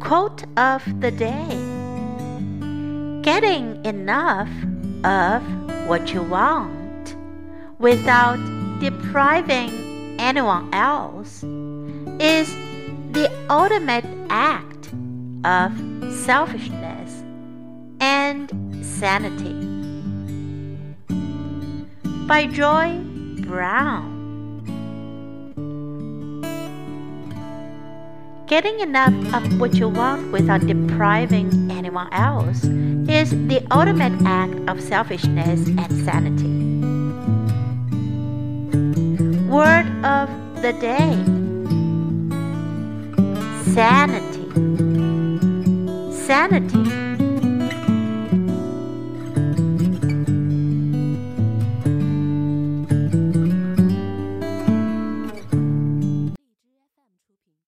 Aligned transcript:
Quote 0.00 0.44
of 0.56 0.82
the 1.00 1.10
day 1.10 1.48
Getting 3.22 3.84
enough 3.84 4.50
of 5.04 5.42
what 5.88 6.12
you 6.12 6.22
want 6.22 7.16
without 7.78 8.36
depriving 8.80 10.16
anyone 10.20 10.72
else 10.72 11.42
is 12.20 12.54
the 13.12 13.30
ultimate 13.50 14.04
act 14.30 14.90
of 15.44 15.72
selfishness 16.24 17.22
and 18.00 18.84
sanity. 18.84 19.54
By 22.26 22.46
Joy 22.46 23.00
Browne. 23.42 24.15
Getting 28.46 28.78
enough 28.78 29.12
of 29.34 29.58
what 29.58 29.74
you 29.74 29.88
want 29.88 30.30
without 30.30 30.64
depriving 30.64 31.68
anyone 31.68 32.12
else 32.12 32.62
is 33.10 33.30
the 33.48 33.66
ultimate 33.72 34.22
act 34.24 34.54
of 34.68 34.80
selfishness 34.80 35.66
and 35.66 35.90
sanity. 36.04 36.54
Word 39.50 39.86
of 40.04 40.30
the 40.62 40.72
day 40.74 41.16
Sanity. 43.74 44.46
Sanity 46.14 46.85